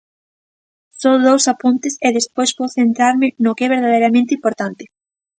[1.01, 4.83] Só dous apuntes e despois vou centrarme no que é verdadeiramente importante.